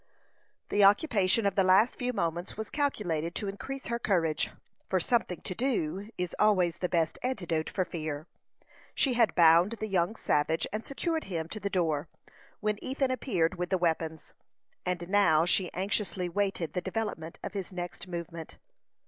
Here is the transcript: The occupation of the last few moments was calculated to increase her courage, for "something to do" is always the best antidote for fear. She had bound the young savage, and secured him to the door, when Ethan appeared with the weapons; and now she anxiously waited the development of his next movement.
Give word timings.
The 0.69 0.83
occupation 0.83 1.45
of 1.45 1.55
the 1.55 1.63
last 1.63 1.95
few 1.95 2.11
moments 2.11 2.57
was 2.57 2.71
calculated 2.71 3.35
to 3.35 3.47
increase 3.47 3.85
her 3.85 3.99
courage, 3.99 4.49
for 4.89 4.99
"something 4.99 5.41
to 5.41 5.53
do" 5.53 6.09
is 6.17 6.35
always 6.39 6.79
the 6.79 6.89
best 6.89 7.19
antidote 7.21 7.69
for 7.69 7.85
fear. 7.85 8.25
She 8.95 9.13
had 9.13 9.35
bound 9.35 9.73
the 9.73 9.85
young 9.85 10.15
savage, 10.15 10.65
and 10.73 10.83
secured 10.83 11.25
him 11.25 11.47
to 11.49 11.59
the 11.59 11.69
door, 11.69 12.09
when 12.61 12.83
Ethan 12.83 13.11
appeared 13.11 13.59
with 13.59 13.69
the 13.69 13.77
weapons; 13.77 14.33
and 14.87 15.07
now 15.07 15.45
she 15.45 15.71
anxiously 15.73 16.27
waited 16.27 16.73
the 16.73 16.81
development 16.81 17.37
of 17.43 17.53
his 17.53 17.71
next 17.71 18.07
movement. 18.07 18.57